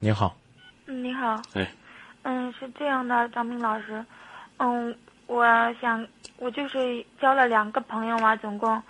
[0.00, 0.32] 你好，
[0.86, 1.66] 嗯，你好，哎，
[2.22, 4.04] 嗯，是这样的，张明老师，
[4.58, 5.44] 嗯，我
[5.80, 8.80] 想我就是交了两个朋友嘛，总共，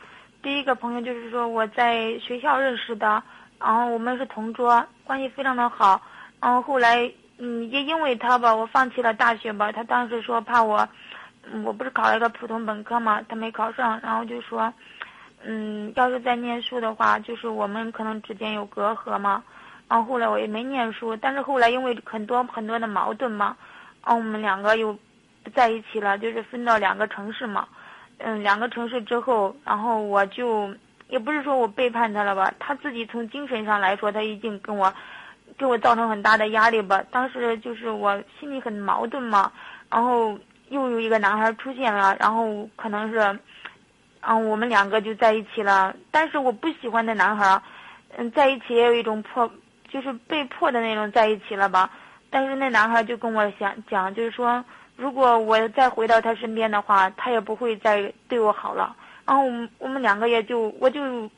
[0.43, 3.23] 第一个朋友就是说我在学校认识的，
[3.59, 5.99] 然后我们是同桌，关系非常的好，
[6.43, 10.87] 然后后来，嗯，也因为他吧，我放弃了大学吧，他当时说怕我，
[11.51, 14.71] 嗯我不是考了一个普通本科嘛，他没考上，然后就说，
[15.43, 19.43] 嗯，要是再念书的话，就是我们可能之间有隔阂嘛。
[19.89, 23.57] 然后后来我也没念书，但是后来因为很多很多的矛盾嘛，
[24.05, 24.93] 然后我们两个又
[25.43, 27.67] 不在一起了，就是分到两个城市嘛。
[28.19, 30.75] 嗯，两个城市之后，然后我就
[31.09, 34.93] 也不是说我背叛他了吧，他自己从精神上来说，他已经跟我
[35.57, 37.03] 给我造成很大的压力吧。
[37.11, 39.51] 当时就是我心里很矛盾嘛，
[39.89, 40.37] 然后
[40.69, 43.39] 又有一个男孩出现了，然后可能是，
[44.21, 45.95] 嗯，我们两个就在一起了。
[46.11, 47.63] 但是我不喜欢那男孩，
[48.17, 49.49] 嗯，在一起也有一种破。
[49.89, 51.91] 就是被迫的那种在一起了吧，
[52.31, 54.65] 但是那男孩就跟我想讲，就是说，
[54.97, 58.95] 如果我再回到他身边的话，他也不会再对我好了。
[59.27, 59.45] 然后
[59.79, 61.31] 我们两个也就我就，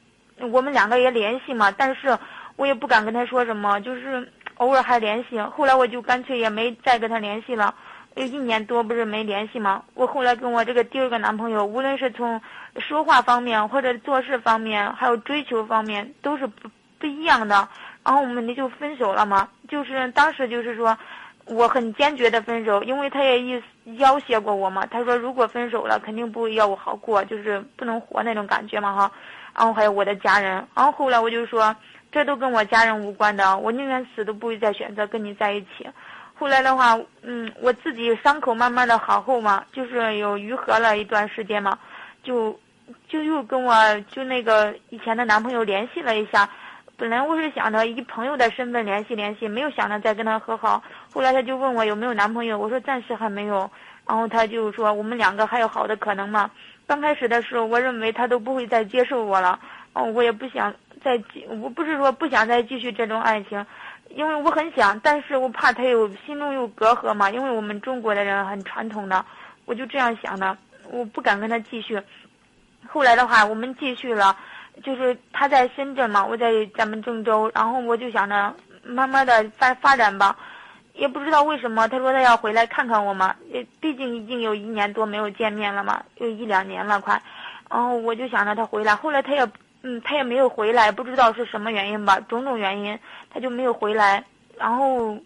[0.51, 2.17] 我们两个也联系嘛，但是
[2.57, 5.41] 我也不敢跟他说什么，就是偶尔还联系。
[5.41, 7.75] 后来我就干脆也没再跟他联系了，
[8.15, 9.83] 有一年多不是没联系嘛。
[9.95, 12.41] 我后来跟我这个第二个男朋友，无论是从
[12.79, 17.69] 说话方面，或者做事方面，还有追求方面，都是不不一样的。
[18.03, 20.97] 然后我们就分手了嘛，就是当时就是说，
[21.45, 23.63] 我很坚决的分手，因为他也意
[23.99, 24.87] 要挟过我嘛。
[24.87, 29.13] 他说如果分手了，肯定不会要我好过，就是不能活那种感觉嘛哈。
[29.55, 31.77] 然后还有我的家人，然后后来我就说，
[32.11, 35.87] 这都跟我家人无关的，我宁愿死都不会再选择跟你在一起。
[36.35, 41.79] 后来的话，嗯，我自己伤口慢慢的好后嘛，就是有愈合了一段时间嘛，
[42.23, 42.59] 就
[43.09, 43.75] 就又跟我
[44.09, 46.49] 就那个以前的男朋友联系了一下。
[47.01, 50.83] 本来我是想着以朋友的身份联系联系，没有想着再跟他和好。
[51.11, 53.71] 后来他就问我有没有男朋友，我说暂时还没有。
[54.07, 56.51] 然后他就说我们两个还有好的可能吗？
[56.87, 59.59] 刚开始的时候，我认为他都不会再接受我了。
[59.95, 63.65] 哦，我也不想再继，我不是说不想再继续这种爱情，
[64.11, 67.31] 因为我很想，但是我怕他有心中有隔阂嘛。
[67.31, 69.25] 因为我们中国的人很传统的，
[69.65, 70.55] 我就这样想的，
[70.91, 71.99] 我不敢跟他继续。
[72.87, 74.37] 后来的话，我们继续了。
[74.83, 80.37] 就是他在深圳嘛，我在咱们郑州，然后我就想着慢慢的发发展吧，
[80.95, 87.21] 也不知道为什么，他说他要回来看看我嘛，也毕竟已经有一年多没有见面了嘛，有一两年了快，
[87.69, 89.47] 然后我就想着他回来，后来他也
[89.83, 92.99] 嗯他也没有回来，不知道是什么原因吧，种种原因
[93.29, 94.25] 他就没有回来，
[94.57, 95.19] 然后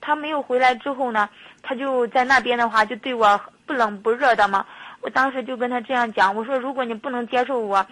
[0.00, 1.28] 他没有回来之后呢，
[1.62, 4.64] 他就在那边的话就对我不冷不热的嘛。
[5.00, 7.84] 我当时就跟他这样讲，我说如果你不能接受我，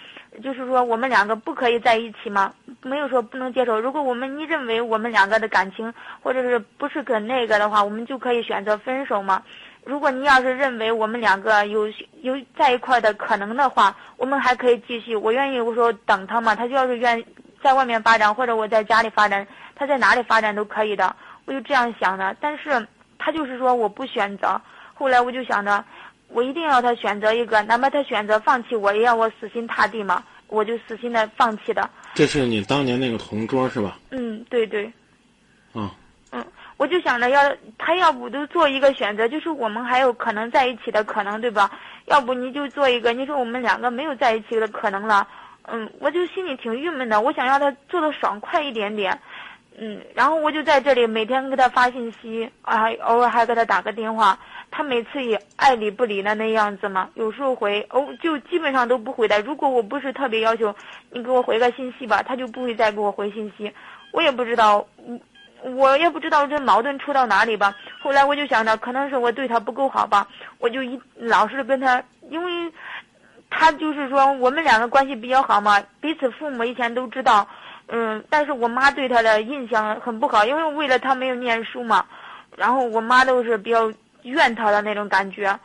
[0.43, 2.53] 就是说我们两个不可以在一起吗？
[2.83, 3.81] 没有说不能接受。
[3.81, 5.93] 如果我们你认为我们两个的感情
[6.23, 9.43] 或者是不是跟那个的话，我们就可以选择分手吗？
[9.85, 11.89] 如果你要是认为我们两个有
[12.21, 15.17] 有在一块的可能的话，我们还可以继续。
[15.17, 17.25] 我愿意我说等他嘛，他就要是愿
[17.63, 21.17] 在外面发展或者我在家里发展，他在哪里发展都可以的。
[21.47, 22.87] 我就这样想的，但是
[23.19, 24.61] 他就是说我不选择。
[24.93, 25.83] 后来我就想着。
[26.29, 30.23] 我一定要他选择一个，哪怕他选择放弃我，也要我死心塌地嘛。
[30.49, 31.91] 我就死心的放弃的。
[32.15, 33.99] 这是你当年那个同桌是吧？
[34.11, 34.91] 嗯，对对。
[35.75, 35.91] 嗯。
[36.31, 36.43] 嗯，
[36.79, 41.71] 我就想着要他要不都做一个选择，就是我们还有可能在一起的可能，对吧？
[42.07, 45.29] 要不你就做一个，你说我们两个没有在一起的可能了。
[45.71, 49.19] 嗯，我就心里挺郁闷的，我想让他做的爽快一点点。
[49.79, 54.39] 嗯，然后我就在这里每天给他发信息，啊，偶尔还给他打个电话。
[54.71, 59.41] 他每次也爱理不理的那样子嘛，有时候回哦，就基本上都不回的。
[59.41, 60.75] 如果我不是特别要求
[61.11, 63.73] 你给我回个信息吧，他就不会再给我回信息。
[64.13, 64.87] 我也不知道，
[65.63, 67.75] 我也不知道这矛盾出到哪里吧。
[68.01, 70.29] 后来我就想着，可能是我对他不够好吧，
[70.59, 72.73] 我就一老是跟他，因为，
[73.51, 77.49] 他就是说我们两个关系比较好嘛，彼此父母以前都知道，
[77.89, 82.05] 嗯，但是我妈对他的印象很不好，因为为了他没有念书嘛，
[82.57, 83.91] 然后我妈都是比较。
[84.23, 85.59] 怨他的那种感觉，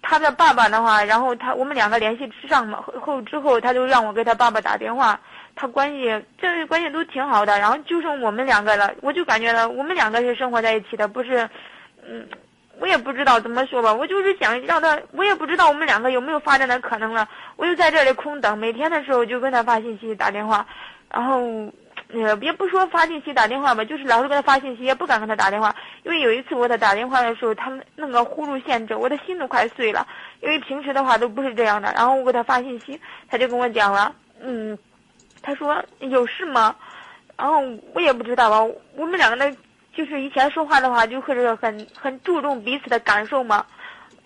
[0.00, 5.18] 他的爸爸的话，然后他我们两个联系上嘛后之后，他就让我给他爸爸打电话，
[5.54, 11.48] 他关系这关系都挺好的，然后就剩我们两个了，我就感觉到我们两个是生活在一起的，不是，
[12.06, 12.26] 嗯，
[12.78, 20.66] 我也不知道怎么说吧，我就是想让他，我也不知道我们两个有没有发展的可能了，我就在这里空等，每天的时候就跟他发信息打电话，
[21.10, 21.72] 然后。
[22.12, 25.74] 呃，也不说发信息打电话吧，就是老是给他发信息，也不敢跟他打电话。
[26.02, 30.06] 因为有一次我给他打电话的时候，他那个呼噜限制，我的心都快碎了。
[30.40, 31.92] 因为平时的话都不是这样的。
[31.94, 34.76] 然后我给他发信息，他就跟我讲了，嗯，
[35.40, 36.76] 他说有事吗？
[37.38, 37.62] 然后
[37.94, 38.62] 我也不知道吧，
[38.94, 39.56] 我们两个呢，
[39.94, 43.64] 就是以前说话的话，就会是很很注重彼此的感受嘛。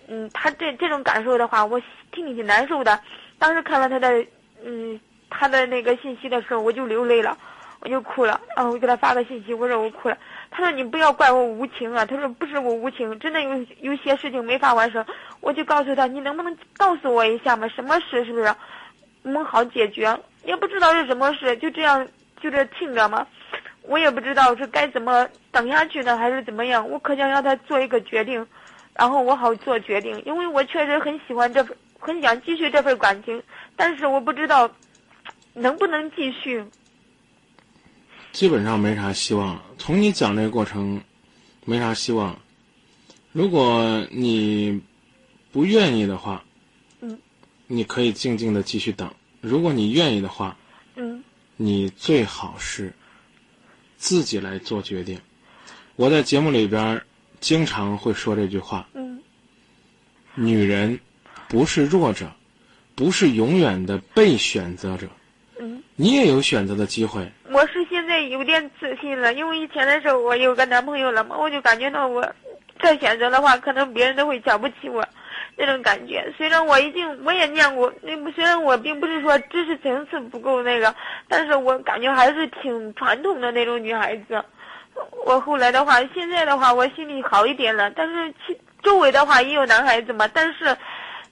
[0.07, 1.81] 嗯，他这这种感受的话，我
[2.11, 2.99] 听你挺难受的。
[3.39, 4.25] 当时看到他的
[4.63, 4.99] 嗯
[5.29, 7.37] 他的那个信息的时候，我就流泪了，
[7.87, 8.39] 我就哭了。
[8.53, 10.17] 然后我给他发个信息，我说我哭了。
[10.51, 15.05] 他说你不要怪我无情啊，他说不是我无情，真的有有些事情没法完成。
[15.39, 17.65] 我就告诉他，你能不能告诉我一下嘛？
[17.69, 18.53] 什么事是不是？
[19.23, 20.17] 我们好解决。
[20.43, 22.05] 也不知道是什么事，就这样
[22.41, 23.25] 就这听着嘛。
[23.83, 26.89] 我也不知道是该怎么等下去呢，还是怎么样。
[26.89, 28.45] 我可想让他做一个决定，
[28.95, 33.41] 然后我好做决定，因为我确实很喜欢这份，很想继续这份感情，
[33.77, 34.69] 但是我不知道
[35.53, 36.65] 能不能继续。
[38.37, 39.63] 基本上没啥希望了。
[39.79, 41.01] 从你讲这个过程，
[41.65, 42.37] 没啥希望。
[43.31, 44.79] 如果你
[45.51, 46.45] 不愿意的话，
[47.01, 47.17] 嗯，
[47.65, 49.11] 你可以静静的继续等。
[49.41, 50.55] 如果你愿意的话，
[50.97, 51.23] 嗯，
[51.55, 52.93] 你最好是
[53.97, 55.19] 自己来做决定。
[55.95, 57.01] 我在节目里边
[57.39, 59.19] 经常会说这句话：嗯，
[60.35, 60.99] 女人
[61.49, 62.31] 不是弱者，
[62.93, 65.09] 不是永远的被选择者。
[65.59, 67.27] 嗯，你也有选择的机会。
[67.49, 72.25] 我是现现在有点自信了，因为以前的时候我有个男朋友了嘛，我就感觉到我
[72.79, 75.05] 再选择的话，可能别人都会瞧不起我，
[75.57, 76.25] 那种感觉。
[76.37, 80.95] 虽然我已经我也念过，那虽然我并不是说知识层次不够那个，
[81.27, 84.41] 但是我感觉还是挺传统的那种女孩子。
[85.25, 88.33] 我后来的话，现在的话，我心里好一点了，但是
[88.81, 90.77] 周围的话也有男孩子嘛，但是。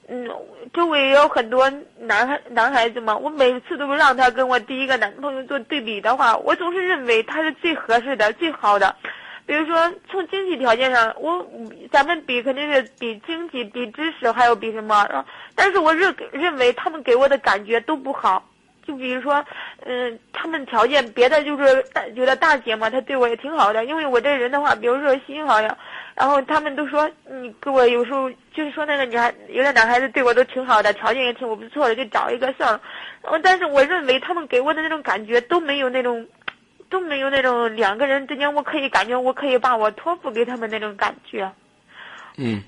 [0.08, 0.28] 嗯，
[0.72, 1.68] 周围也有很多
[1.98, 8.94] 男孩男孩子嘛，我每次都让他跟我第一个男朋友做对比的话，我总是认为他是最合适的、最好的。
[9.46, 11.44] 比如说从经济条件上，我
[11.90, 15.24] 咱们比肯定是比经济、比知识，还有比什么？
[15.54, 18.48] 但是我认认为他们给我的感觉都不好。
[18.86, 19.44] 就比如说，
[19.84, 21.84] 嗯，他们条件别的就是
[22.14, 25.76] 觉得大姐嘛，她对我也挺好的，因为我这人的话，比如说心好呀。
[26.14, 32.80] 然后他们都说你给我有时候就是说那个女孩有的男孩子对我都挺好的，条件也挺不错的，就找一个算了。
[33.22, 36.26] 然后但是我认为他们给我的那种感觉都没有那种，
[36.88, 41.52] 都没有那种两个人之间我可以感觉我可以把我托付给他们那种感觉。
[42.38, 42.62] 嗯，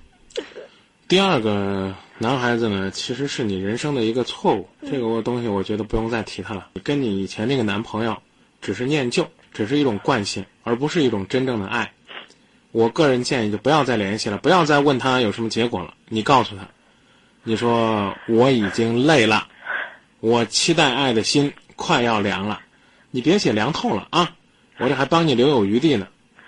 [1.08, 4.68] 第二个男孩子呢，其实是你人生的一个错误。
[4.82, 6.68] 这个东西我觉得不用再提他了。
[6.74, 8.14] 你跟你以前那个男朋友
[8.60, 11.90] 只是念旧，只是一种惯性，而不是一种真正的爱。
[12.72, 15.94] 我个人建议就不要再联系了，不要再问他有什么结果了。
[16.10, 16.68] 你告诉他，
[17.42, 19.48] 你说我已经累了，
[20.20, 22.60] 我期待爱的心快要凉了。
[23.10, 24.36] 你别写凉透了啊，
[24.76, 26.06] 我这还帮你留有余地呢。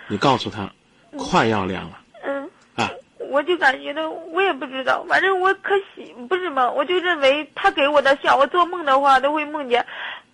[0.09, 0.71] 你告诉他，
[1.17, 2.00] 快要凉了。
[3.31, 9.87] 我就感觉到，我也不知道，反正我可喜不是嘛，我就认为他给我的笑，我做梦的话都会梦见。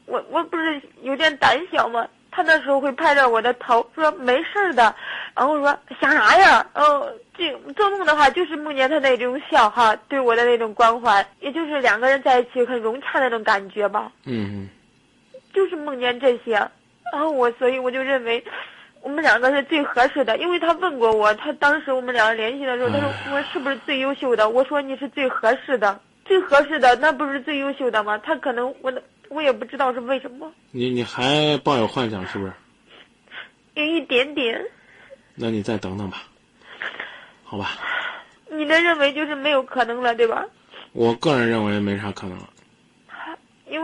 [0.07, 2.09] 我我不是有点胆小吗？
[2.31, 4.95] 他那时候会拍着我的头说没事的。
[5.35, 6.67] 然后说想啥呀？
[6.75, 14.11] 哦，这做梦的话就是梦见他那种笑哈，对我的那种关怀，也就是两个人在一起很融洽那种感觉吧。
[14.25, 14.69] 嗯。
[15.53, 16.53] 就是梦见这些，
[17.13, 18.45] 然后我所以我就认为，
[19.07, 20.37] 我们两个是最合适的。
[20.37, 24.51] 因为他问过我，他当时我们两个联系的时候，他说我是不是最优秀的？
[24.51, 28.19] 我说你是最合适的，最合适的那不是最优秀的吗？
[28.19, 30.53] 他可能我的我也不知道是为什么。
[30.73, 32.53] 你你还抱有幻想是不是？
[33.75, 34.61] 有一点点。
[35.37, 36.25] 那你再等等吧，
[37.45, 37.79] 好吧？
[38.51, 40.45] 你的认为就是没有可能了，对吧？
[40.93, 42.49] 我个人认为没啥可能了。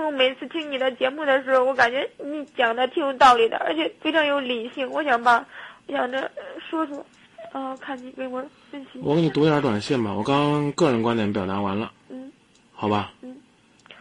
[0.04, 4.90] 我每次听你的节目的时候，我感觉你讲的挺有道理的，而且非常有理性。
[4.90, 5.46] 我想把，
[5.86, 6.30] 我想着
[6.68, 7.04] 说说，
[7.52, 8.98] 啊，看你给我分析。
[9.02, 11.92] 我给你读点短信吧，我刚个人观点表达完了。
[12.08, 12.30] 嗯。
[12.72, 13.12] 好吧。
[13.22, 13.36] 嗯。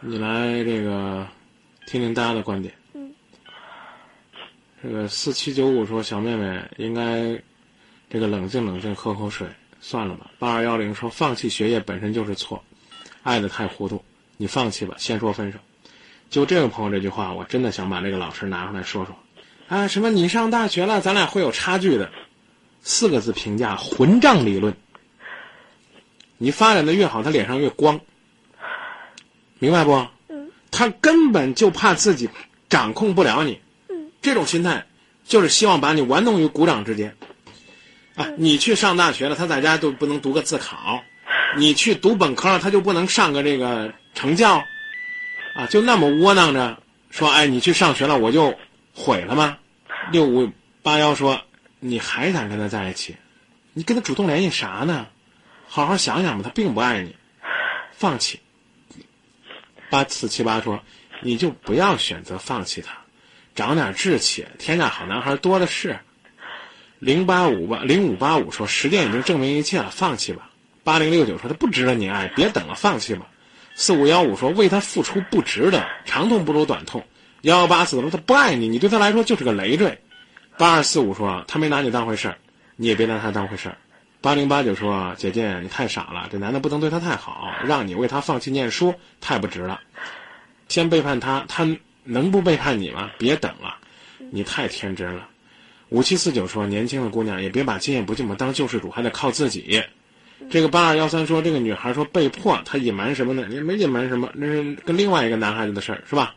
[0.00, 1.26] 你来这个，
[1.86, 2.74] 听听大家的观点。
[2.94, 3.12] 嗯
[4.82, 7.40] 这个四七九五说：“小妹妹应该
[8.10, 9.46] 这个冷静冷静，喝口水，
[9.80, 12.60] 算了吧。”八二幺零说：“放弃学业本身就是错，
[13.22, 14.04] 爱的太糊涂，
[14.36, 15.58] 你放弃吧，先说分手。”
[16.32, 19.14] 就这位朋友这句话，我真的想把这个老师拿出来说说。
[19.68, 22.10] 啊，什么你上大学了，咱俩会有差距的，
[22.80, 24.74] 四个字评价：混账理论。
[26.38, 28.00] 你发展的越好，他脸上越光，
[29.58, 30.06] 明白不？
[30.70, 32.30] 他根本就怕自己
[32.70, 33.60] 掌控不了你。
[34.22, 34.86] 这种心态，
[35.26, 37.14] 就是希望把你玩弄于股掌之间，
[38.14, 41.02] 啊，你去上大学了，他在家都不能读个自考；
[41.58, 44.64] 你去读本科了，他就不能上个这个成教，
[45.54, 48.56] 啊，就那么窝囊着说，哎，你去上学了，我就
[48.94, 49.58] 毁了吗？
[50.10, 50.50] 六五
[50.82, 51.42] 八幺说，
[51.78, 53.16] 你还想跟他在一起？
[53.72, 55.06] 你跟他主动联系啥呢？
[55.68, 57.16] 好好想想吧，他并不爱你，
[57.92, 58.40] 放弃。
[59.90, 60.82] 八四七八说，
[61.20, 62.96] 你就不要选择放弃他。
[63.54, 65.98] 长点志气，天下好男孩多的是。
[66.98, 70.50] 零八五八零五八五说，时间已经证明一切了，放弃吧。
[70.84, 73.26] 八零六九说，他不值得你爱，别等了，放弃吧。
[73.82, 77.04] 四五幺五说，为他付出不值得，长痛不如短痛。
[77.40, 79.98] 幺幺八四说，他不爱你，你对他来说就是个累赘。
[80.56, 82.38] 八二四五说，他没拿你当回事儿，
[82.76, 83.76] 你也别拿他当回事儿。
[84.20, 89.80] 八零八九说，姐姐你太傻了，这男的不能对他太好，让你为他放弃念书太不值了。
[90.68, 91.66] 先背叛他，他
[92.04, 93.10] 能不背叛你吗？
[93.18, 93.78] 别等了，
[94.30, 95.26] 你太天真了。
[95.88, 99.82] 五七四九说，年轻的姑娘也别把今夜不寂寞当救世主，还得靠自己。
[100.50, 103.46] 这个八二幺三说，这个女孩说被迫，她隐瞒什么呢？
[103.50, 106.34] 也没隐瞒什么，那是跟另外一个男孩子的事儿，是吧？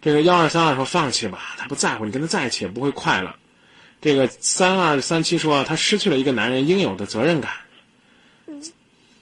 [0.00, 3.34] 这个幺二三二说放弃吧，他不在乎你跟他在一起也不会快乐。
[4.00, 7.50] 这个三二三七说他失去了一个男人应有的责任感。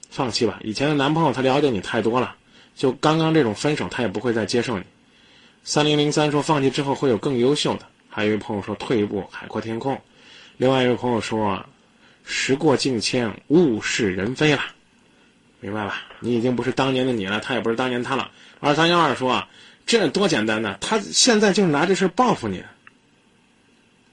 [0.09, 2.35] 放弃吧，以前的男朋友他了解你太多了，
[2.75, 4.83] 就刚刚这种分手他也不会再接受你。
[5.63, 7.85] 三零零三说放弃之后会有更优秀的。
[8.09, 9.99] 还有一位朋友说退一步海阔天空。
[10.57, 11.63] 另外一位朋友说
[12.27, 14.61] 时过境迁物是人非了，
[15.61, 16.03] 明白吧？
[16.19, 18.29] 你已经不是当年的你了，他也不是当年他了。
[18.59, 19.49] 二三幺二说啊。
[19.89, 20.77] 这多简单呢！
[20.81, 22.61] 他现在就是拿这事报复你，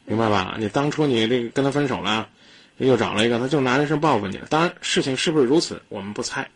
[0.04, 0.54] 明白吧？
[0.56, 2.28] 你当初你这个跟他分手了，
[2.76, 4.40] 又找了一个，他就拿这事报复你。
[4.49, 6.49] 当然，事情是不是如此，我们不猜。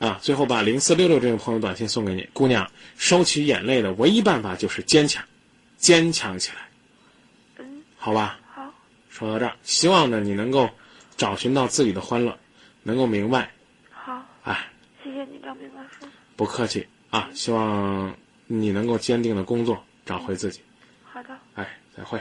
[0.00, 5.22] 啊，最后把零四六六这个朋友短信送给你，姑娘，收起眼泪的唯一办法就是坚强，
[5.76, 6.68] 坚强起来。
[7.58, 8.40] 嗯，好吧。
[8.52, 8.74] 好。
[9.08, 10.68] 说到这儿，希望呢你能够
[11.18, 12.34] 找寻到自己的欢乐，
[12.82, 13.50] 能够明白。
[13.90, 14.24] 好。
[14.44, 14.70] 哎。
[15.04, 16.10] 谢谢你，张明老师。
[16.34, 18.16] 不客气啊，希望。
[18.50, 20.62] 你能够坚定的工作，找回自己。
[21.04, 21.38] 好的。
[21.54, 22.18] 哎，再会。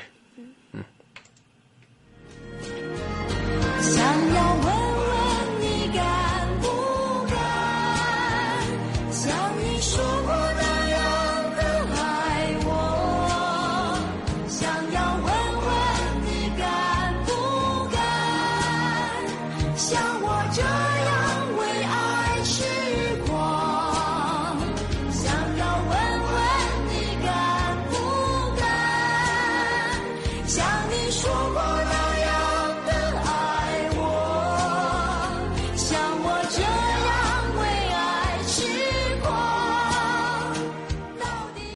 [19.78, 20.17] 笑。